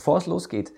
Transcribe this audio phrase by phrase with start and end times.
[0.00, 0.72] Bevor es losgeht,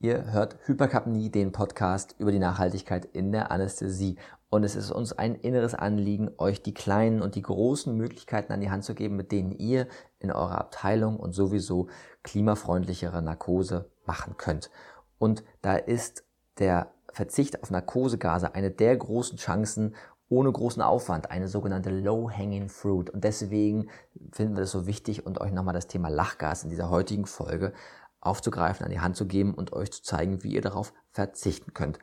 [0.00, 4.18] ihr hört Hyperkapnie, den Podcast über die Nachhaltigkeit in der Anästhesie.
[4.50, 8.60] Und es ist uns ein inneres Anliegen, euch die kleinen und die großen Möglichkeiten an
[8.60, 9.86] die Hand zu geben, mit denen ihr
[10.18, 11.88] in eurer Abteilung und sowieso
[12.22, 14.70] klimafreundlichere Narkose machen könnt.
[15.16, 16.26] Und da ist
[16.58, 19.94] der Verzicht auf Narkosegase eine der großen Chancen
[20.28, 23.08] ohne großen Aufwand, eine sogenannte Low-Hanging Fruit.
[23.08, 23.88] Und deswegen
[24.32, 27.72] finden wir es so wichtig und euch nochmal das Thema Lachgas in dieser heutigen Folge
[28.20, 31.98] aufzugreifen, an die Hand zu geben und euch zu zeigen, wie ihr darauf verzichten könnt.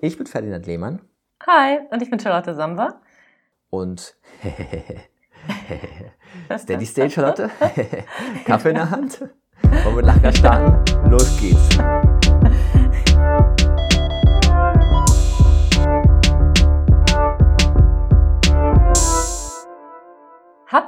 [0.00, 1.00] Ich bin Ferdinand Lehmann.
[1.46, 3.00] Hi, und ich bin Charlotte Samba.
[3.70, 4.16] Und
[6.58, 7.50] Steady State, Charlotte.
[8.44, 9.20] Kaffee in der Hand.
[9.62, 11.10] Wollen wir mit Lachgas starten?
[11.10, 11.78] Los geht's.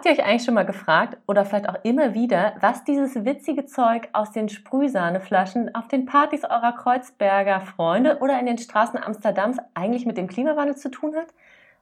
[0.01, 3.67] Habt ihr euch eigentlich schon mal gefragt oder vielleicht auch immer wieder, was dieses witzige
[3.67, 9.59] Zeug aus den Sprühsahneflaschen auf den Partys eurer Kreuzberger Freunde oder in den Straßen Amsterdams
[9.75, 11.27] eigentlich mit dem Klimawandel zu tun hat?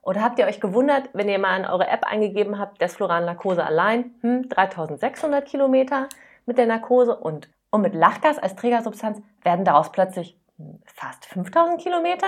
[0.01, 3.65] Oder habt ihr euch gewundert, wenn ihr mal in eure App eingegeben habt, Desfloran Narkose
[3.65, 6.09] allein, hm, 3600 Kilometer
[6.45, 11.79] mit der Narkose und, und mit Lachgas als Trägersubstanz werden daraus plötzlich hm, fast 5000
[11.79, 12.27] Kilometer?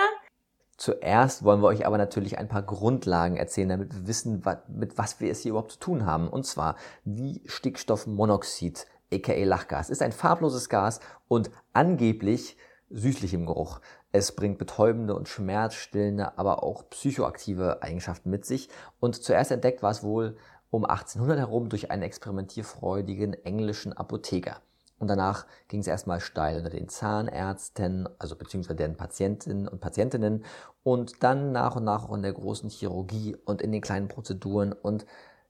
[0.81, 5.19] Zuerst wollen wir euch aber natürlich ein paar Grundlagen erzählen, damit wir wissen, mit was
[5.19, 6.27] wir es hier überhaupt zu tun haben.
[6.27, 12.57] Und zwar, wie Stickstoffmonoxid, aka Lachgas, ist ein farbloses Gas und angeblich
[12.89, 13.79] süßlich im Geruch.
[14.11, 18.67] Es bringt betäubende und schmerzstillende, aber auch psychoaktive Eigenschaften mit sich.
[18.99, 20.35] Und zuerst entdeckt war es wohl
[20.71, 24.61] um 1800 herum durch einen experimentierfreudigen englischen Apotheker.
[25.01, 30.45] Und danach ging es erstmal steil unter den Zahnärzten, also beziehungsweise den Patientinnen und Patientinnen
[30.83, 34.73] und dann nach und nach auch in der großen Chirurgie und in den kleinen Prozeduren
[34.73, 35.07] und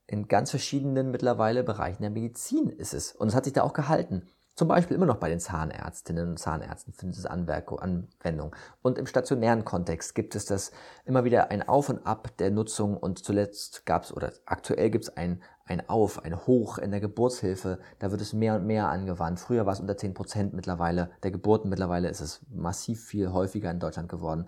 [0.08, 3.12] in ganz verschiedenen mittlerweile Bereichen der Medizin ist es.
[3.12, 4.26] Und es hat sich da auch gehalten.
[4.56, 8.56] Zum Beispiel immer noch bei den Zahnärztinnen und Zahnärzten findet es Anwendung.
[8.82, 10.72] Und im stationären Kontext gibt es das
[11.04, 15.06] immer wieder ein Auf und Ab der Nutzung und zuletzt gab es oder aktuell gibt
[15.06, 17.80] es ein, ein Auf, ein Hoch in der Geburtshilfe.
[18.00, 19.40] Da wird es mehr und mehr angewandt.
[19.40, 21.70] Früher war es unter 10 Prozent mittlerweile der Geburten.
[21.70, 24.48] Mittlerweile ist es massiv viel häufiger in Deutschland geworden.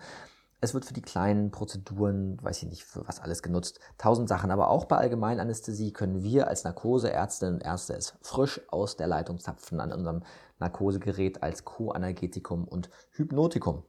[0.59, 3.79] Es wird für die kleinen Prozeduren, weiß ich nicht, für was alles genutzt.
[3.97, 4.51] Tausend Sachen.
[4.51, 9.39] Aber auch bei Allgemeinanästhesie können wir als Narkoseärztinnen und Ärzte es frisch aus der Leitung
[9.39, 10.23] zapfen an unserem
[10.59, 13.83] Narkosegerät als Co-Analgetikum und Hypnotikum.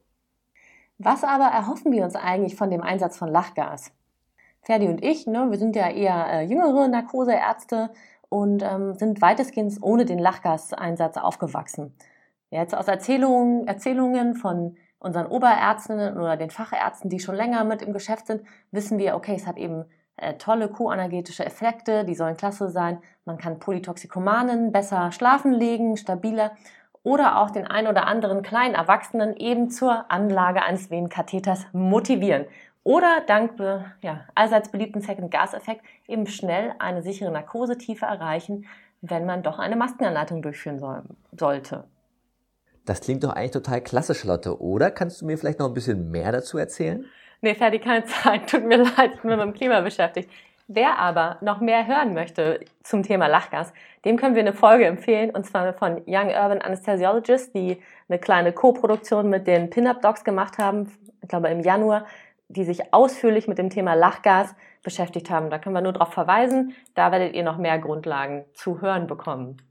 [0.97, 3.91] Was aber erhoffen wir uns eigentlich von dem Einsatz von Lachgas?
[4.65, 7.91] Ferdi und ich, ne, wir sind ja eher äh, jüngere Narkoseärzte
[8.29, 11.93] und ähm, sind weitestgehend ohne den Lachgaseinsatz aufgewachsen.
[12.49, 17.93] Jetzt aus Erzählungen, Erzählungen von unseren Oberärztinnen oder den Fachärzten, die schon länger mit im
[17.93, 19.85] Geschäft sind, wissen wir, okay, es hat eben
[20.17, 22.99] äh, tolle koanergetische Effekte, die sollen klasse sein.
[23.23, 26.51] Man kann Polytoxikomanen besser schlafen legen, stabiler
[27.03, 32.45] oder auch den ein oder anderen kleinen Erwachsenen eben zur Anlage eines Venenkatheters motivieren.
[32.85, 33.53] Oder dank
[34.01, 38.67] ja, allseits beliebten Second-Gas-Effekt eben schnell eine sichere Narkosetiefe erreichen,
[39.01, 41.01] wenn man doch eine Maskenanleitung durchführen soll,
[41.35, 41.85] sollte.
[42.85, 44.91] Das klingt doch eigentlich total klassisch, Lotte, oder?
[44.91, 47.05] Kannst du mir vielleicht noch ein bisschen mehr dazu erzählen?
[47.41, 48.47] Nee, fertig, keine Zeit.
[48.47, 50.29] Tut mir leid, ich bin mit dem Klima beschäftigt.
[50.67, 55.31] Wer aber noch mehr hören möchte zum Thema Lachgas, dem können wir eine Folge empfehlen,
[55.31, 60.59] und zwar von Young Urban Anesthesiologists, die eine kleine Co-Produktion mit den Pin-Up Docs gemacht
[60.59, 60.91] haben,
[61.23, 62.05] ich glaube im Januar,
[62.47, 65.49] die sich ausführlich mit dem Thema Lachgas beschäftigt haben.
[65.49, 66.73] Da können wir nur darauf verweisen.
[66.93, 69.61] Da werdet ihr noch mehr Grundlagen zu hören bekommen.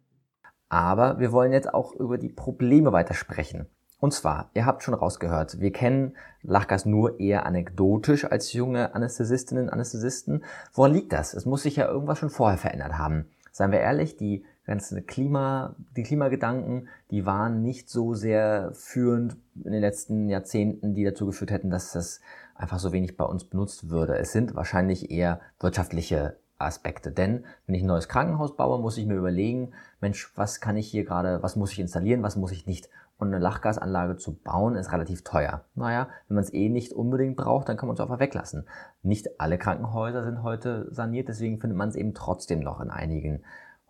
[0.69, 3.69] Aber wir wollen jetzt auch über die Probleme weiter sprechen.
[4.01, 9.65] Und zwar, ihr habt schon rausgehört, wir kennen Lachgas nur eher anekdotisch als junge Anästhesistinnen
[9.65, 10.45] und Anästhesisten.
[10.75, 11.33] Woran liegt das?
[11.33, 13.31] Es muss sich ja irgendwas schon vorher verändert haben.
[13.51, 19.73] Seien wir ehrlich, die ganzen Klima, die Klimagedanken, die waren nicht so sehr führend in
[19.73, 22.21] den letzten Jahrzehnten, die dazu geführt hätten, dass das
[22.55, 24.17] einfach so wenig bei uns benutzt würde.
[24.17, 27.11] Es sind wahrscheinlich eher wirtschaftliche Aspekte.
[27.11, 30.89] Denn wenn ich ein neues Krankenhaus baue, muss ich mir überlegen, Mensch, was kann ich
[30.89, 32.89] hier gerade, was muss ich installieren, was muss ich nicht.
[33.17, 35.65] Und eine Lachgasanlage zu bauen ist relativ teuer.
[35.75, 38.67] Naja, wenn man es eh nicht unbedingt braucht, dann kann man es einfach weglassen.
[39.03, 43.45] Nicht alle Krankenhäuser sind heute saniert, deswegen findet man es eben trotzdem noch in einigen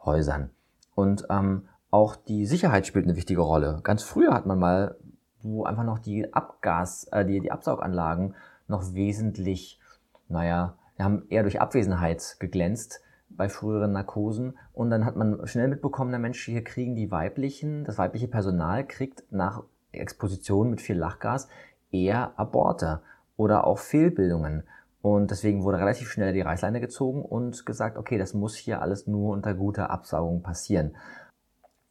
[0.05, 0.51] Häusern.
[0.95, 3.81] Und ähm, auch die Sicherheit spielt eine wichtige Rolle.
[3.83, 4.97] Ganz früher hat man mal,
[5.43, 8.35] wo einfach noch die Abgas, äh, die, die Absauganlagen
[8.67, 9.81] noch wesentlich,
[10.29, 14.59] naja, haben eher durch Abwesenheit geglänzt bei früheren Narkosen.
[14.73, 18.87] Und dann hat man schnell mitbekommen, der Mensch, hier kriegen die weiblichen, das weibliche Personal
[18.87, 19.63] kriegt nach
[19.93, 21.49] Exposition mit viel Lachgas
[21.91, 23.01] eher Aborte
[23.37, 24.65] oder auch Fehlbildungen.
[25.05, 29.07] Und deswegen wurde relativ schnell die Reißleine gezogen und gesagt, okay, das muss hier alles
[29.07, 30.97] nur unter guter Absaugung passieren.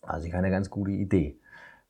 [0.01, 1.39] Also ich eine ganz gute Idee.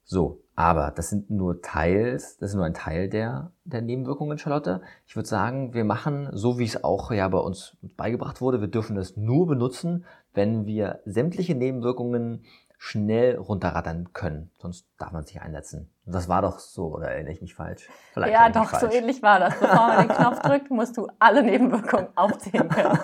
[0.03, 4.81] So, aber das sind nur Teils, das ist nur ein Teil der, der Nebenwirkungen, Charlotte.
[5.07, 8.67] Ich würde sagen, wir machen, so wie es auch ja bei uns beigebracht wurde, wir
[8.67, 10.03] dürfen das nur benutzen,
[10.33, 12.43] wenn wir sämtliche Nebenwirkungen
[12.83, 14.51] schnell runterrattern können.
[14.57, 15.89] Sonst darf man sich einsetzen.
[16.05, 17.87] Das war doch so, oder erinnere ich mich falsch?
[18.11, 19.57] Vielleicht ja, doch, so ähnlich war das.
[19.57, 22.99] Bevor man den Knopf drückt, musst du alle Nebenwirkungen aufzählen können.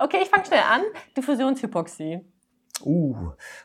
[0.00, 0.82] Okay, ich fange schnell an.
[1.16, 2.20] Diffusionshypoxie.
[2.84, 3.14] Uh,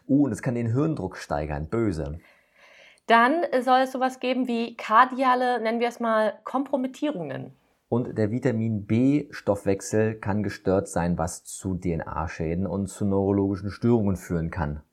[0.07, 1.69] uh, und das kann den Hirndruck steigern.
[1.69, 2.19] Böse.
[3.07, 7.57] Dann soll es sowas geben wie kardiale, nennen wir es mal, Kompromittierungen.
[7.89, 14.51] Und der Vitamin B-Stoffwechsel kann gestört sein, was zu DNA-Schäden und zu neurologischen Störungen führen
[14.51, 14.83] kann.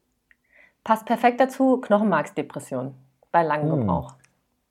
[0.85, 2.95] Passt perfekt dazu Knochenmarksdepression
[3.31, 3.81] bei langem hm.
[3.81, 4.15] Gebrauch.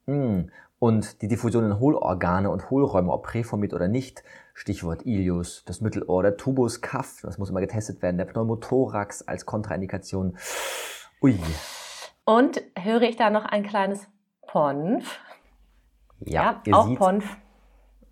[0.06, 0.42] Mm.
[0.80, 4.24] Und die Diffusion in Hohlorgane und Hohlräume, ob präformiert oder nicht,
[4.54, 9.48] Stichwort Ilius, das Mittelohr, der Tubus Kaff, das muss immer getestet werden, der Pneumothorax als
[9.48, 10.38] Kontraindikation.
[11.22, 11.40] Ui.
[12.26, 14.08] Und höre ich da noch ein kleines
[14.46, 15.20] Ponf?
[16.20, 17.38] Ja, ja auch seht, Ponf.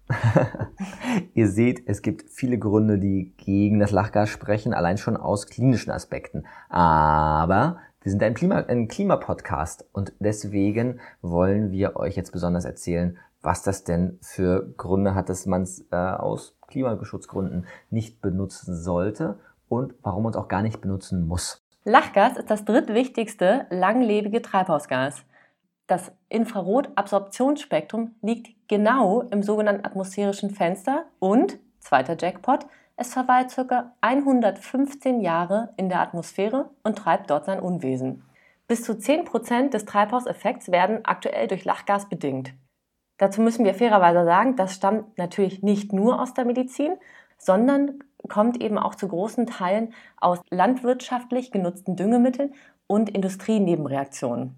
[1.33, 5.91] ihr seht, es gibt viele Gründe, die gegen das Lachgas sprechen, allein schon aus klinischen
[5.91, 6.45] Aspekten.
[6.69, 13.17] Aber wir sind ein, Klima, ein Klimapodcast und deswegen wollen wir euch jetzt besonders erzählen,
[13.41, 19.39] was das denn für Gründe hat, dass man es äh, aus Klimaschutzgründen nicht benutzen sollte
[19.69, 21.63] und warum man es auch gar nicht benutzen muss.
[21.83, 25.23] Lachgas ist das drittwichtigste langlebige Treibhausgas.
[25.87, 32.65] Das Infrarotabsorptionsspektrum liegt genau im sogenannten atmosphärischen Fenster und, zweiter Jackpot,
[32.97, 33.93] es verweilt ca.
[34.01, 38.23] 115 Jahre in der Atmosphäre und treibt dort sein Unwesen.
[38.67, 42.53] Bis zu 10% des Treibhauseffekts werden aktuell durch Lachgas bedingt.
[43.17, 46.95] Dazu müssen wir fairerweise sagen, das stammt natürlich nicht nur aus der Medizin,
[47.38, 52.55] sondern kommt eben auch zu großen Teilen aus landwirtschaftlich genutzten Düngemitteln
[52.88, 54.57] und Industrienebenreaktionen.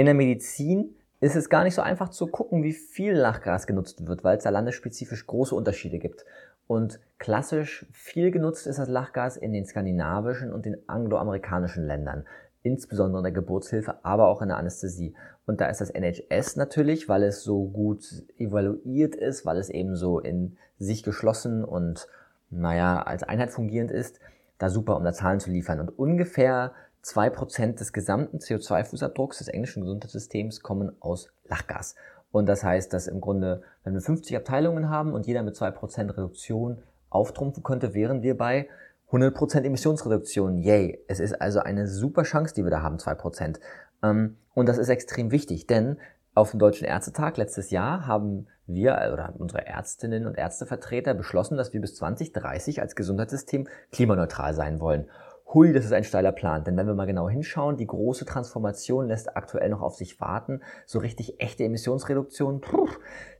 [0.00, 4.06] In der Medizin ist es gar nicht so einfach zu gucken, wie viel Lachgas genutzt
[4.06, 6.24] wird, weil es da landesspezifisch große Unterschiede gibt.
[6.66, 12.24] Und klassisch viel genutzt ist das Lachgas in den skandinavischen und den angloamerikanischen Ländern,
[12.62, 15.14] insbesondere in der Geburtshilfe, aber auch in der Anästhesie.
[15.44, 18.02] Und da ist das NHS natürlich, weil es so gut
[18.38, 22.08] evaluiert ist, weil es eben so in sich geschlossen und
[22.48, 24.18] naja, als Einheit fungierend ist,
[24.56, 25.78] da super, um da Zahlen zu liefern.
[25.78, 31.94] Und ungefähr zwei Prozent des gesamten CO2-Fußabdrucks des englischen Gesundheitssystems kommen aus Lachgas.
[32.32, 36.16] Und das heißt, dass im Grunde, wenn wir 50 Abteilungen haben und jeder mit 2%
[36.16, 38.68] Reduktion auftrumpfen könnte, wären wir bei
[39.10, 40.56] 100% Emissionsreduktion.
[40.58, 41.02] Yay!
[41.08, 43.58] Es ist also eine super Chance, die wir da haben, 2%.
[44.02, 45.96] Ähm, und das ist extrem wichtig, denn
[46.34, 51.72] auf dem Deutschen Ärztetag letztes Jahr haben wir oder unsere Ärztinnen und Ärztevertreter beschlossen, dass
[51.72, 55.06] wir bis 2030 als Gesundheitssystem klimaneutral sein wollen
[55.52, 56.64] hui, das ist ein steiler Plan.
[56.64, 60.60] Denn wenn wir mal genau hinschauen, die große Transformation lässt aktuell noch auf sich warten.
[60.86, 62.88] So richtig echte Emissionsreduktion puh,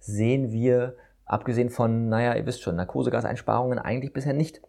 [0.01, 4.61] sehen wir, abgesehen von, naja, ihr wisst schon, Narkosegaseinsparungen eigentlich bisher nicht.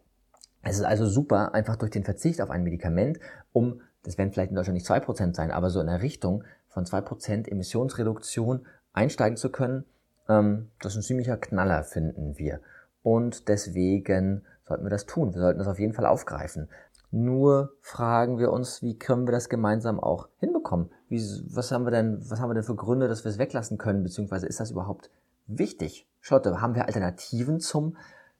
[0.62, 3.18] Es ist also super, einfach durch den Verzicht auf ein Medikament,
[3.52, 6.44] um, das werden vielleicht in Deutschland nicht zwei Prozent sein, aber so in der Richtung
[6.68, 9.84] von zwei Prozent Emissionsreduktion einsteigen zu können.
[10.28, 12.60] Ähm, das ist ein ziemlicher Knaller, finden wir.
[13.02, 15.34] Und deswegen sollten wir das tun.
[15.34, 16.68] Wir sollten das auf jeden Fall aufgreifen.
[17.14, 20.90] Nur fragen wir uns, wie können wir das gemeinsam auch hinbekommen?
[21.08, 21.20] Wie,
[21.54, 24.02] was haben wir denn, was haben wir denn für Gründe, dass wir es weglassen können?
[24.02, 25.10] Beziehungsweise ist das überhaupt
[25.46, 26.08] wichtig?
[26.22, 27.98] Schaut, haben wir Alternativen zum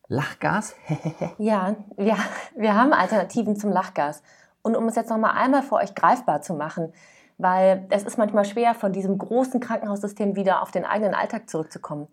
[0.08, 0.74] Lachgas?
[1.38, 2.16] ja, ja,
[2.56, 4.22] wir haben Alternativen zum Lachgas.
[4.62, 6.94] Und um es jetzt nochmal einmal für euch greifbar zu machen,
[7.36, 12.08] weil es ist manchmal schwer, von diesem großen Krankenhaussystem wieder auf den eigenen Alltag zurückzukommen.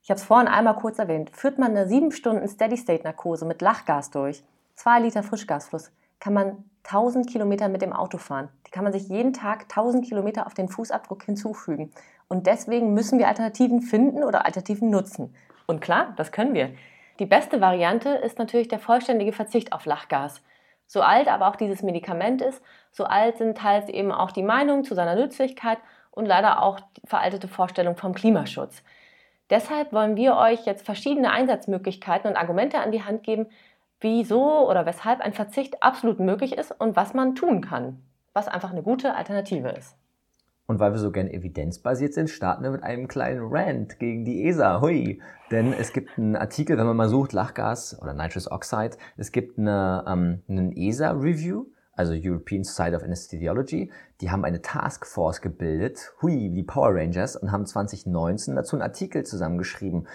[0.00, 1.36] Ich habe es vorhin einmal kurz erwähnt.
[1.36, 4.42] Führt man eine sieben Stunden Steady-State-Narkose mit Lachgas durch,
[4.76, 5.90] zwei Liter Frischgasfluss,
[6.20, 8.48] kann man 1000 Kilometer mit dem Auto fahren.
[8.66, 11.90] Die kann man sich jeden Tag 1000 Kilometer auf den Fußabdruck hinzufügen.
[12.28, 15.34] Und deswegen müssen wir Alternativen finden oder Alternativen nutzen.
[15.66, 16.70] Und klar, das können wir.
[17.18, 20.42] Die beste Variante ist natürlich der vollständige Verzicht auf Lachgas.
[20.86, 24.84] So alt aber auch dieses Medikament ist, so alt sind teils eben auch die Meinungen
[24.84, 25.78] zu seiner Nützlichkeit
[26.12, 28.82] und leider auch veraltete Vorstellungen vom Klimaschutz.
[29.50, 33.46] Deshalb wollen wir euch jetzt verschiedene Einsatzmöglichkeiten und Argumente an die Hand geben,
[34.06, 38.02] wieso oder weshalb ein Verzicht absolut möglich ist und was man tun kann,
[38.34, 39.96] was einfach eine gute Alternative ist.
[40.68, 44.46] Und weil wir so gern evidenzbasiert sind, starten wir mit einem kleinen Rant gegen die
[44.46, 44.80] ESA.
[44.80, 45.20] Hui!
[45.50, 49.58] Denn es gibt einen Artikel, wenn man mal sucht, Lachgas oder Nitrous Oxide, es gibt
[49.58, 53.90] eine, ähm, einen ESA-Review, also European Society of Anesthesiology.
[54.20, 59.24] Die haben eine Taskforce gebildet, hui, die Power Rangers, und haben 2019 dazu einen Artikel
[59.24, 60.06] zusammengeschrieben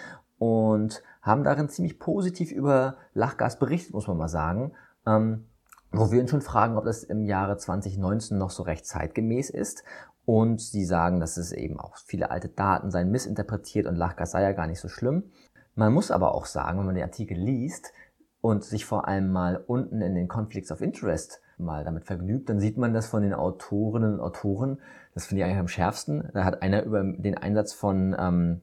[0.42, 4.72] und haben darin ziemlich positiv über Lachgas berichtet, muss man mal sagen.
[5.06, 5.44] Ähm,
[5.92, 9.84] wo wir uns schon fragen, ob das im Jahre 2019 noch so recht zeitgemäß ist.
[10.24, 14.42] Und sie sagen, dass es eben auch viele alte Daten seien missinterpretiert und Lachgas sei
[14.42, 15.30] ja gar nicht so schlimm.
[15.76, 17.92] Man muss aber auch sagen, wenn man den Artikel liest
[18.40, 22.58] und sich vor allem mal unten in den Conflicts of Interest mal damit vergnügt, dann
[22.58, 24.80] sieht man das von den Autorinnen und Autoren.
[25.14, 26.30] Das finde ich eigentlich am schärfsten.
[26.34, 28.62] Da hat einer über den Einsatz von, ähm,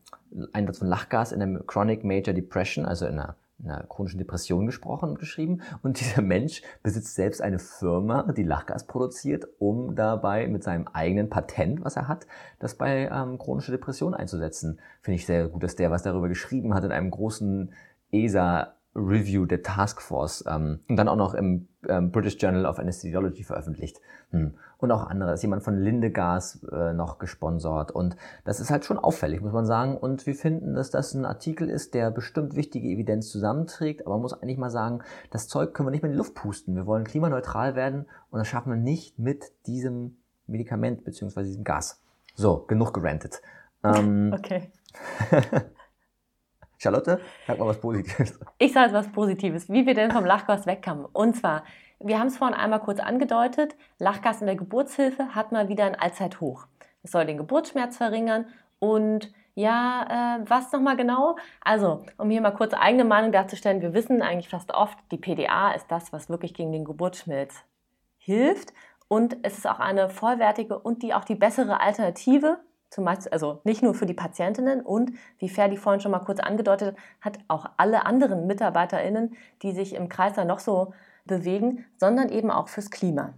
[0.54, 5.10] Einsatz von Lachgas in der Chronic Major Depression, also in einer einer chronischen Depression gesprochen
[5.10, 5.62] und geschrieben.
[5.82, 11.30] Und dieser Mensch besitzt selbst eine Firma, die Lachgas produziert, um dabei mit seinem eigenen
[11.30, 12.26] Patent, was er hat,
[12.60, 14.80] das bei ähm, chronische Depression einzusetzen.
[15.02, 17.74] Finde ich sehr gut, dass der was darüber geschrieben hat in einem großen
[18.12, 23.44] ESA Review der Taskforce ähm, und dann auch noch im ähm, British Journal of Anesthesiology
[23.44, 24.02] veröffentlicht.
[24.32, 24.56] Hm.
[24.80, 25.34] Und auch andere.
[25.34, 27.92] ist jemand von Lindegas äh, noch gesponsert.
[27.92, 29.98] Und das ist halt schon auffällig, muss man sagen.
[29.98, 34.06] Und wir finden, dass das ein Artikel ist, der bestimmt wichtige Evidenz zusammenträgt.
[34.06, 36.34] Aber man muss eigentlich mal sagen, das Zeug können wir nicht mehr in die Luft
[36.34, 36.76] pusten.
[36.76, 40.18] Wir wollen klimaneutral werden und das schaffen wir nicht mit diesem
[40.48, 41.44] Medikament bzw.
[41.44, 42.02] diesem Gas.
[42.36, 43.42] So, genug gerantet.
[43.84, 44.72] Ähm, okay.
[46.80, 48.40] Charlotte, sag mal was Positives.
[48.58, 51.06] Ich sage was Positives, wie wir denn vom Lachgas wegkommen.
[51.06, 51.64] Und zwar,
[52.00, 55.96] wir haben es vorhin einmal kurz angedeutet, Lachgas in der Geburtshilfe hat mal wieder ein
[55.96, 56.68] Allzeithoch.
[57.04, 58.46] Es soll den Geburtsschmerz verringern
[58.80, 61.36] und ja, äh, was nochmal genau?
[61.60, 65.74] Also, um hier mal kurz eigene Meinung darzustellen, wir wissen eigentlich fast oft, die PDA
[65.74, 67.56] ist das, was wirklich gegen den Geburtsschmerz
[68.18, 68.74] hilft.
[69.10, 72.60] Und es ist auch eine vollwertige und die auch die bessere Alternative
[72.90, 76.96] zumeist, also nicht nur für die Patientinnen und, wie Ferdi vorhin schon mal kurz angedeutet
[77.22, 80.94] hat, auch alle anderen MitarbeiterInnen, die sich im Kreis da noch so
[81.26, 83.34] bewegen, sondern eben auch fürs Klima.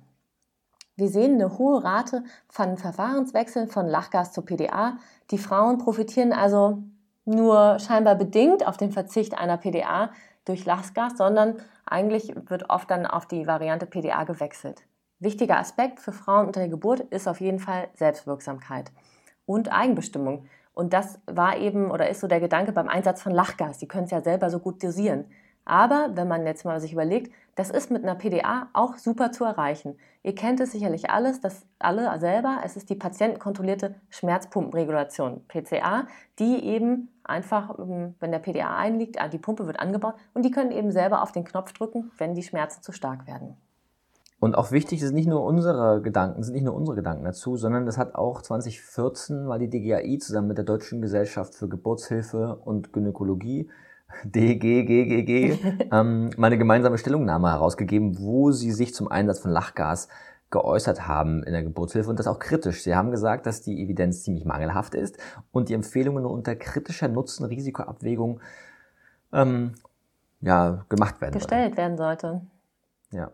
[0.96, 4.98] Wir sehen eine hohe Rate von Verfahrenswechseln von Lachgas zu PDA.
[5.32, 6.84] Die Frauen profitieren also
[7.26, 10.12] nur scheinbar bedingt auf den Verzicht einer PDA
[10.46, 11.56] durch Lachgas, sondern
[11.86, 14.84] eigentlich wird oft dann auf die Variante PDA gewechselt.
[15.20, 18.92] Wichtiger Aspekt für Frauen unter der Geburt ist auf jeden Fall Selbstwirksamkeit
[19.46, 20.46] und Eigenbestimmung.
[20.74, 23.78] Und das war eben oder ist so der Gedanke beim Einsatz von Lachgas.
[23.78, 25.26] Die können es ja selber so gut dosieren.
[25.66, 29.44] Aber wenn man jetzt mal sich überlegt, das ist mit einer PDA auch super zu
[29.44, 29.98] erreichen.
[30.24, 32.62] Ihr kennt es sicherlich alles, das alle selber.
[32.64, 36.08] Es ist die patientenkontrollierte Schmerzpumpenregulation, PCA,
[36.40, 40.72] die eben einfach, ähm, wenn der PDA einliegt, die Pumpe wird angebaut und die können
[40.72, 43.58] eben selber auf den Knopf drücken, wenn die Schmerzen zu stark werden.
[44.42, 47.86] Und auch wichtig sind nicht nur unsere Gedanken, sind nicht nur unsere Gedanken dazu, sondern
[47.86, 52.92] das hat auch 2014 mal die DGAI zusammen mit der Deutschen Gesellschaft für Geburtshilfe und
[52.92, 53.70] Gynäkologie
[54.24, 55.60] DGGGG
[55.92, 60.08] ähm, mal eine gemeinsame Stellungnahme herausgegeben, wo sie sich zum Einsatz von Lachgas
[60.50, 62.82] geäußert haben in der Geburtshilfe und das auch kritisch.
[62.82, 65.20] Sie haben gesagt, dass die Evidenz ziemlich mangelhaft ist
[65.52, 68.40] und die Empfehlungen nur unter kritischer Nutzen-Risikoabwägung
[69.34, 69.74] ähm,
[70.42, 72.42] ja, gemacht werden Gestellt werden sollte.
[73.12, 73.32] Ja.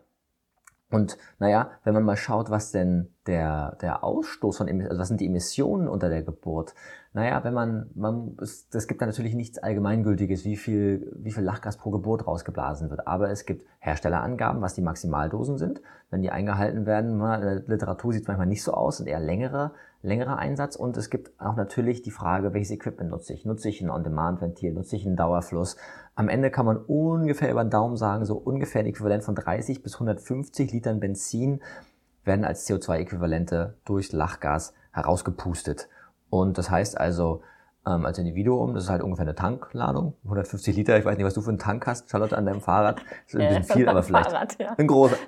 [0.90, 5.20] Und naja, wenn man mal schaut, was denn der, der Ausstoß von, also was sind
[5.20, 6.74] die Emissionen unter der Geburt?
[7.12, 11.76] Naja, wenn man, man es, gibt da natürlich nichts Allgemeingültiges, wie viel, wie viel Lachgas
[11.76, 13.06] pro Geburt rausgeblasen wird.
[13.06, 15.80] Aber es gibt Herstellerangaben, was die Maximaldosen sind.
[16.10, 19.20] Wenn die eingehalten werden, in der Literatur sieht es manchmal nicht so aus, sind eher
[19.20, 20.76] längere, längerer Einsatz.
[20.76, 23.44] Und es gibt auch natürlich die Frage, welches Equipment nutze ich?
[23.44, 24.72] Nutze ich ein On-Demand-Ventil?
[24.72, 25.76] Nutze ich einen Dauerfluss?
[26.14, 29.82] Am Ende kann man ungefähr über den Daumen sagen, so ungefähr ein Äquivalent von 30
[29.82, 31.60] bis 150 Litern Benzin
[32.28, 35.88] werden als CO2-Äquivalente durch Lachgas herausgepustet.
[36.30, 37.42] Und das heißt also,
[37.88, 41.34] ähm, als Individuum, das ist halt ungefähr eine Tankladung, 150 Liter, ich weiß nicht, was
[41.34, 42.98] du für einen Tank hast, Charlotte, an deinem Fahrrad.
[42.98, 44.74] Das ist ein bisschen viel, aber vielleicht Fahrrad, ja.
[44.76, 45.16] ein großer.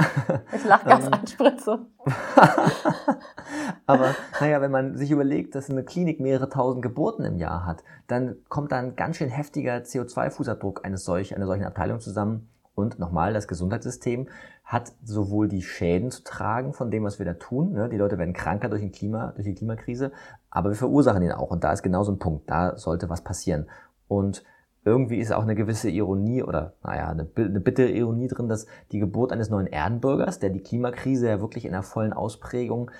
[0.54, 1.78] Ich Lachgas anspritze.
[3.86, 7.82] aber naja, wenn man sich überlegt, dass eine Klinik mehrere tausend Geburten im Jahr hat,
[8.08, 12.50] dann kommt da ein ganz schön heftiger CO2-Fußabdruck eines solch, einer solchen Abteilung zusammen.
[12.80, 14.28] Und nochmal, das Gesundheitssystem
[14.64, 17.72] hat sowohl die Schäden zu tragen von dem, was wir da tun.
[17.72, 17.88] Ne?
[17.88, 20.12] Die Leute werden kranker durch, den Klima, durch die Klimakrise,
[20.50, 21.50] aber wir verursachen ihn auch.
[21.50, 22.48] Und da ist genau so ein Punkt.
[22.48, 23.66] Da sollte was passieren.
[24.08, 24.44] Und
[24.84, 28.98] irgendwie ist auch eine gewisse Ironie oder, naja, eine, eine bittere Ironie drin, dass die
[28.98, 32.90] Geburt eines neuen Erdenbürgers, der die Klimakrise ja wirklich in der vollen Ausprägung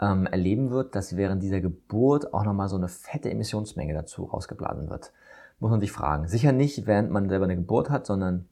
[0.00, 4.88] ähm, erleben wird, dass während dieser Geburt auch nochmal so eine fette Emissionsmenge dazu rausgeblasen
[4.88, 5.12] wird.
[5.58, 6.26] Muss man sich fragen.
[6.26, 8.48] Sicher nicht, während man selber eine Geburt hat, sondern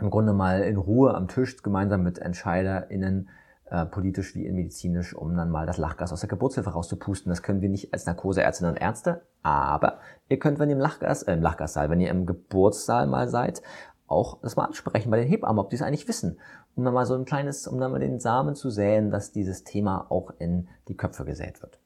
[0.00, 3.28] im Grunde mal in Ruhe am Tisch gemeinsam mit EntscheiderInnen,
[3.70, 7.30] äh, politisch wie medizinisch, um dann mal das Lachgas aus der Geburtshilfe rauszupusten.
[7.30, 11.22] Das können wir nicht als Narkoseärztinnen und Ärzte, aber ihr könnt, wenn ihr im Lachgas,
[11.24, 13.62] äh, im Lachgassaal, wenn ihr im Geburtssaal mal seid,
[14.06, 16.38] auch das mal ansprechen bei den Hebammen, ob die es eigentlich wissen,
[16.76, 19.64] um dann mal so ein kleines, um dann mal den Samen zu säen, dass dieses
[19.64, 21.78] Thema auch in die Köpfe gesät wird.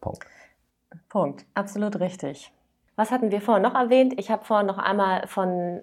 [0.00, 0.26] Punkt.
[1.08, 1.44] Punkt.
[1.54, 2.52] Absolut richtig.
[2.96, 4.14] Was hatten wir vorhin noch erwähnt?
[4.18, 5.82] Ich habe vorhin noch einmal von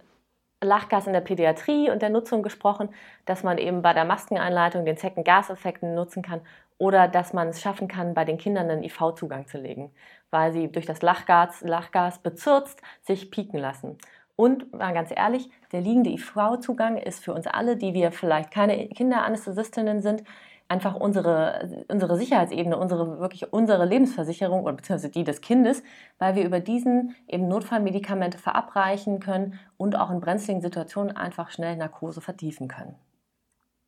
[0.61, 2.89] Lachgas in der Pädiatrie und der Nutzung gesprochen,
[3.25, 6.41] dass man eben bei der Maskeneinleitung den Zeckengaseffekten nutzen kann
[6.77, 9.91] oder dass man es schaffen kann, bei den Kindern einen IV-Zugang zu legen,
[10.31, 13.97] weil sie durch das Lachgas, Lachgas bezürzt sich pieken lassen.
[14.35, 18.87] Und mal ganz ehrlich, der liegende IV-Zugang ist für uns alle, die wir vielleicht keine
[18.87, 20.23] Kinderanästhesistinnen sind,
[20.69, 25.83] einfach unsere, unsere Sicherheitsebene, unsere, wirklich unsere Lebensversicherung oder beziehungsweise die des Kindes,
[26.19, 31.75] weil wir über diesen eben Notfallmedikamente verabreichen können und auch in brenzligen Situationen einfach schnell
[31.75, 32.95] Narkose vertiefen können.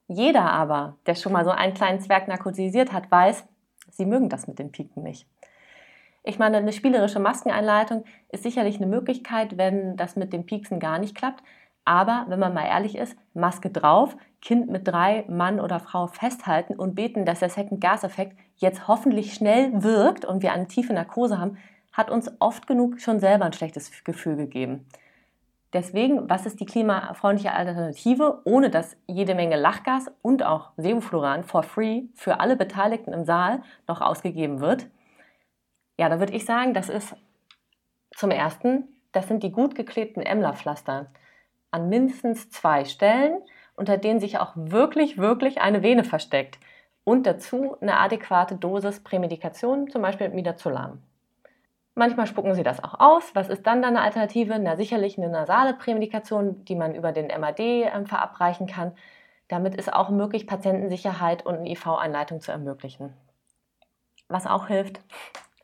[0.07, 3.45] Jeder aber, der schon mal so einen kleinen Zwerg narkotisiert hat, weiß,
[3.91, 5.27] sie mögen das mit den Piken nicht.
[6.23, 10.99] Ich meine, eine spielerische Maskeneinleitung ist sicherlich eine Möglichkeit, wenn das mit dem Pieksen gar
[10.99, 11.43] nicht klappt.
[11.85, 16.73] Aber wenn man mal ehrlich ist, Maske drauf, Kind mit drei, Mann oder Frau festhalten
[16.75, 21.57] und beten, dass der Second-Gas-Effekt jetzt hoffentlich schnell wirkt und wir eine tiefe Narkose haben,
[21.93, 24.87] hat uns oft genug schon selber ein schlechtes Gefühl gegeben.
[25.73, 31.63] Deswegen, was ist die klimafreundliche Alternative, ohne dass jede Menge Lachgas und auch Sevofluran for
[31.63, 34.87] free für alle Beteiligten im Saal noch ausgegeben wird?
[35.97, 37.15] Ja, da würde ich sagen, das ist
[38.15, 41.11] zum ersten, das sind die gut geklebten Emler-Pflaster
[41.71, 43.41] an mindestens zwei Stellen,
[43.75, 46.59] unter denen sich auch wirklich, wirklich eine Vene versteckt.
[47.03, 51.01] Und dazu eine adäquate Dosis Prämedikation, zum Beispiel mit Midazolam.
[51.95, 53.35] Manchmal spucken sie das auch aus.
[53.35, 54.57] Was ist dann eine Alternative?
[54.59, 58.93] Na, sicherlich eine nasale Prämedikation, die man über den MAD äh, verabreichen kann.
[59.49, 63.13] Damit ist auch möglich, Patientensicherheit und eine IV-Einleitung zu ermöglichen.
[64.29, 65.01] Was auch hilft,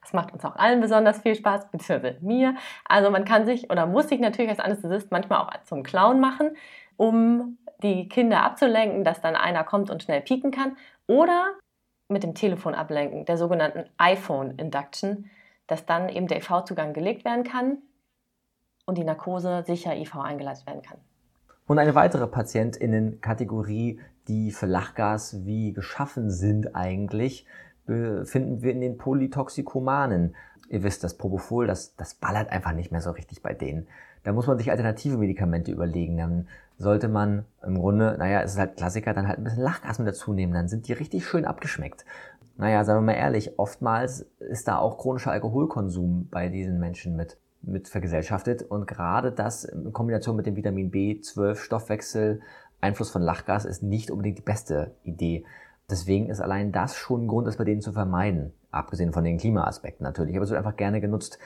[0.02, 2.56] das macht uns auch allen besonders viel Spaß, beziehungsweise mir.
[2.84, 6.58] Also man kann sich oder muss sich natürlich als Anästhesist manchmal auch zum Clown machen,
[6.98, 10.78] um die Kinder abzulenken, dass dann einer kommt und schnell pieken kann.
[11.08, 11.54] Oder
[12.10, 15.30] mit dem Telefon ablenken, der sogenannten iPhone Induction,
[15.68, 17.80] dass dann eben der IV-Zugang gelegt werden kann
[18.86, 20.98] und die Narkose sicher IV eingeleitet werden kann.
[21.66, 27.46] Und eine weitere Patientinnenkategorie, die für Lachgas wie geschaffen sind eigentlich,
[27.86, 30.36] finden wir in den Polytoxikomanen.
[30.70, 33.88] Ihr wisst, das Propofol, das, das ballert einfach nicht mehr so richtig bei denen.
[34.24, 36.18] Da muss man sich alternative Medikamente überlegen.
[36.18, 40.00] Dann sollte man im Grunde, naja, es ist halt Klassiker, dann halt ein bisschen Lachgas
[40.00, 40.54] mit dazu nehmen.
[40.54, 42.06] Dann sind die richtig schön abgeschmeckt.
[42.58, 47.38] Naja, sagen wir mal ehrlich, oftmals ist da auch chronischer Alkoholkonsum bei diesen Menschen mit,
[47.62, 48.64] mit vergesellschaftet.
[48.64, 52.42] Und gerade das in Kombination mit dem Vitamin B12 Stoffwechsel,
[52.80, 55.46] Einfluss von Lachgas ist nicht unbedingt die beste Idee.
[55.90, 58.54] Deswegen ist allein das schon ein Grund, das bei denen zu vermeiden.
[58.72, 60.36] Abgesehen von den Klimaaspekten natürlich.
[60.36, 61.40] Aber es wird einfach gerne genutzt.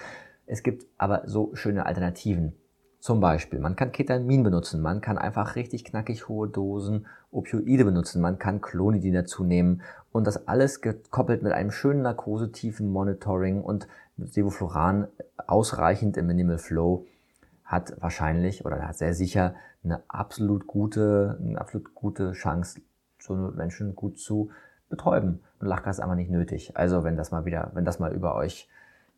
[0.46, 2.54] Es gibt aber so schöne Alternativen.
[3.02, 8.22] Zum Beispiel, man kann Ketamin benutzen, man kann einfach richtig knackig hohe Dosen Opioide benutzen,
[8.22, 13.88] man kann Clonidin dazu nehmen und das alles gekoppelt mit einem schönen narkosetiefen Monitoring und
[14.18, 15.08] Sevofluran
[15.48, 17.08] ausreichend im Minimal Flow
[17.66, 22.82] hat wahrscheinlich oder hat sehr sicher eine absolut gute, eine absolut gute Chance,
[23.18, 24.52] so Menschen gut zu
[24.92, 25.40] betäuben.
[25.60, 26.78] Und Lachgas ist einfach nicht nötig.
[26.78, 28.70] Also wenn das mal wieder, wenn das mal über euch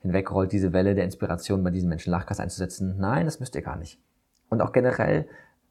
[0.04, 3.78] hinwegrollt, diese Welle der Inspiration bei diesen Menschen Lachgas einzusetzen, nein, das müsst ihr gar
[3.78, 4.00] nicht.
[4.50, 5.28] Und auch generell,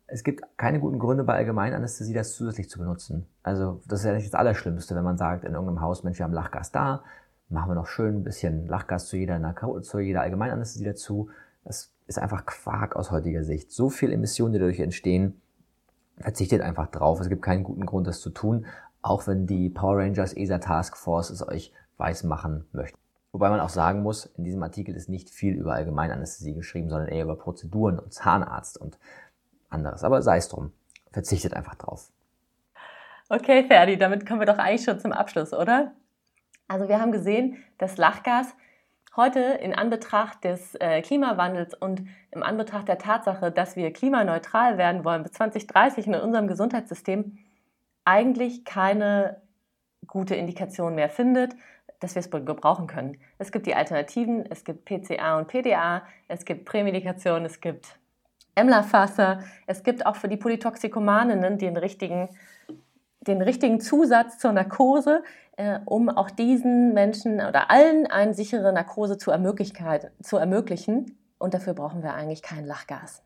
[0.06, 3.26] es gibt keine guten Gründe bei Allgemeinanästhesie, das zusätzlich zu benutzen.
[3.42, 6.24] Also das ist ja nicht das Allerschlimmste, wenn man sagt in irgendeinem Haus, Mensch, wir
[6.24, 7.04] haben Lachgas da,
[7.48, 11.28] machen wir noch schön ein bisschen Lachgas zu jeder, zu jeder Allgemeinanästhesie dazu.
[11.64, 13.70] Das ist einfach Quark aus heutiger Sicht.
[13.70, 15.40] So viel Emissionen, die dadurch entstehen,
[16.18, 17.20] verzichtet einfach drauf.
[17.20, 18.66] Es gibt keinen guten Grund, das zu tun,
[19.02, 23.01] auch wenn die Power Rangers ESA Task Force es euch weiß machen möchte.
[23.32, 27.08] Wobei man auch sagen muss, in diesem Artikel ist nicht viel über Allgemeinanästhesie geschrieben, sondern
[27.08, 28.98] eher über Prozeduren und Zahnarzt und
[29.70, 30.04] anderes.
[30.04, 30.72] Aber sei es drum.
[31.12, 32.10] Verzichtet einfach drauf.
[33.28, 35.92] Okay, Ferdi, damit kommen wir doch eigentlich schon zum Abschluss, oder?
[36.68, 38.54] Also wir haben gesehen, dass Lachgas
[39.16, 45.04] heute in Anbetracht des äh, Klimawandels und im Anbetracht der Tatsache, dass wir klimaneutral werden
[45.04, 47.38] wollen bis 2030 in unserem Gesundheitssystem,
[48.04, 49.40] eigentlich keine
[50.06, 51.54] gute Indikation mehr findet,
[52.02, 53.18] dass wir es gebrauchen können.
[53.38, 57.98] Es gibt die Alternativen, es gibt PCA und PDA, es gibt Prämedikation, es gibt
[58.54, 62.28] Emlerfaser, es gibt auch für die Polytoxikomaninnen den richtigen,
[63.20, 65.22] den richtigen Zusatz zur Narkose,
[65.56, 69.30] äh, um auch diesen Menschen oder allen eine sichere Narkose zu,
[70.22, 71.18] zu ermöglichen.
[71.38, 73.22] Und dafür brauchen wir eigentlich kein Lachgas.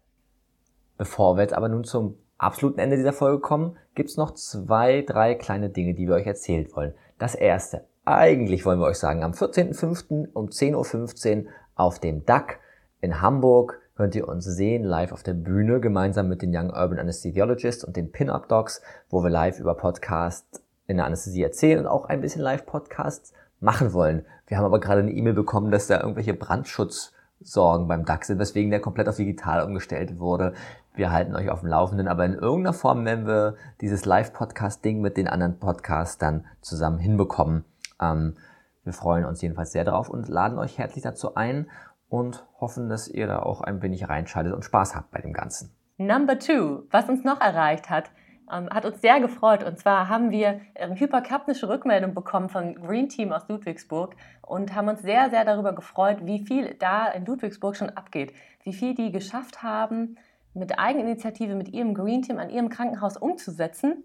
[0.96, 5.02] Bevor wir jetzt aber nun zum absoluten Ende dieser Folge kommen, gibt es noch zwei,
[5.02, 6.94] drei kleine Dinge, die wir euch erzählen wollen.
[7.18, 10.32] Das erste, eigentlich wollen wir euch sagen, am 14.05.
[10.32, 12.60] um 10.15 Uhr auf dem DAC
[13.00, 16.98] in Hamburg könnt ihr uns sehen, live auf der Bühne, gemeinsam mit den Young Urban
[16.98, 21.86] Anesthesiologists und den Pin-Up Docs, wo wir live über Podcasts in der Anästhesie erzählen und
[21.86, 24.24] auch ein bisschen Live-Podcasts machen wollen.
[24.46, 28.38] Wir haben aber gerade eine E-Mail bekommen, dass da irgendwelche Brandschutz Sorgen beim DAX sind,
[28.38, 30.54] weswegen der komplett auf digital umgestellt wurde.
[30.94, 35.16] Wir halten euch auf dem Laufenden, aber in irgendeiner Form werden wir dieses Live-Podcast-Ding mit
[35.16, 37.64] den anderen Podcasts dann zusammen hinbekommen.
[38.00, 38.36] Ähm,
[38.84, 41.68] wir freuen uns jedenfalls sehr darauf und laden euch herzlich dazu ein
[42.08, 45.74] und hoffen, dass ihr da auch ein wenig reinschaltet und Spaß habt bei dem Ganzen.
[45.98, 48.10] Number two, was uns noch erreicht hat,
[48.52, 49.64] ähm, hat uns sehr gefreut.
[49.64, 54.88] Und zwar haben wir ähm, hyperkapnische Rückmeldung bekommen von Green Team aus Ludwigsburg und haben
[54.88, 58.32] uns sehr, sehr darüber gefreut, wie viel da in Ludwigsburg schon abgeht.
[58.62, 60.16] Wie viel die geschafft haben,
[60.54, 64.04] mit Eigeninitiative mit ihrem Green Team an ihrem Krankenhaus umzusetzen.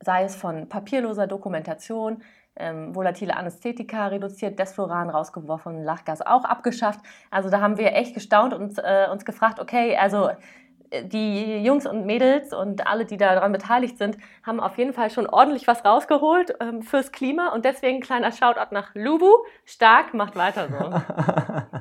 [0.00, 2.22] Sei es von papierloser Dokumentation,
[2.60, 7.00] ähm, volatile Anästhetika reduziert, Desfloran rausgeworfen, Lachgas auch abgeschafft.
[7.30, 10.30] Also da haben wir echt gestaunt und äh, uns gefragt, okay, also
[10.92, 15.26] die Jungs und Mädels und alle, die daran beteiligt sind, haben auf jeden Fall schon
[15.26, 19.30] ordentlich was rausgeholt ähm, fürs Klima und deswegen ein kleiner Shoutout nach Lubu.
[19.64, 21.78] Stark, macht weiter so.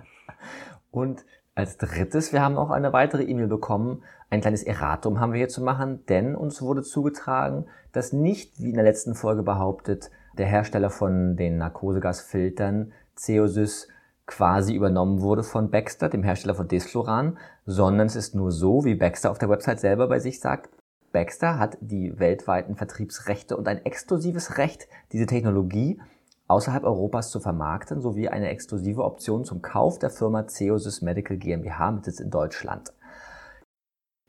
[0.91, 4.03] und als drittes, wir haben auch eine weitere E-Mail bekommen.
[4.29, 8.69] Ein kleines Erratum haben wir hier zu machen, denn uns wurde zugetragen, dass nicht, wie
[8.69, 13.87] in der letzten Folge behauptet, der Hersteller von den Narkosegasfiltern Ceosys
[14.25, 18.95] quasi übernommen wurde von Baxter, dem Hersteller von Desfloran, sondern es ist nur so, wie
[18.95, 20.69] Baxter auf der Website selber bei sich sagt,
[21.11, 25.99] Baxter hat die weltweiten Vertriebsrechte und ein exklusives Recht, diese Technologie
[26.47, 31.91] außerhalb Europas zu vermarkten, sowie eine exklusive Option zum Kauf der Firma Ceosys Medical GmbH
[31.91, 32.93] mit Sitz in Deutschland.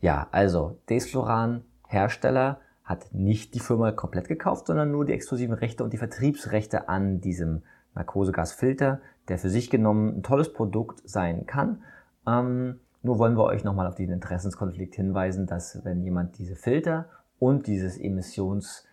[0.01, 2.61] Ja, also Desfloran, Hersteller,
[2.91, 7.21] hat nicht die Firma komplett gekauft, sondern nur die exklusiven Rechte und die Vertriebsrechte an
[7.21, 7.63] diesem
[7.95, 11.83] Narkosegasfilter, der für sich genommen ein tolles Produkt sein kann.
[12.27, 17.07] Ähm, nur wollen wir euch nochmal auf diesen Interessenskonflikt hinweisen, dass wenn jemand diese Filter
[17.39, 18.85] und dieses Emissions,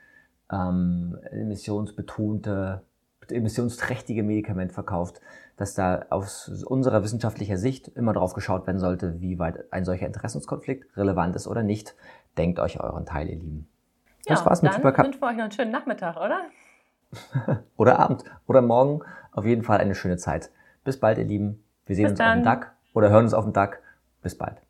[0.52, 2.84] ähm, emissionsbetonte,
[3.30, 5.22] emissionsträchtige Medikament verkauft,
[5.58, 10.06] dass da aus unserer wissenschaftlicher Sicht immer darauf geschaut werden sollte, wie weit ein solcher
[10.06, 11.96] Interessenskonflikt relevant ist oder nicht.
[12.38, 13.68] Denkt euch euren Teil, ihr Lieben.
[14.28, 15.06] Ja, das war's mit dann Supercup.
[15.06, 16.42] wünschen wir euch noch einen schönen Nachmittag, oder?
[17.78, 19.02] oder Abend oder morgen.
[19.32, 20.52] Auf jeden Fall eine schöne Zeit.
[20.84, 21.64] Bis bald, ihr Lieben.
[21.86, 22.30] Wir sehen Bis uns dann.
[22.30, 23.82] auf dem DAC oder hören uns auf dem DAC.
[24.22, 24.62] Bis bald.